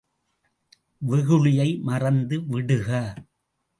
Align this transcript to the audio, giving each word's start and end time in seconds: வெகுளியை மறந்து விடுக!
வெகுளியை 1.01 1.69
மறந்து 1.81 2.39
விடுக! 2.51 2.89